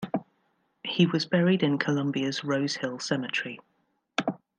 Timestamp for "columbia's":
1.77-2.43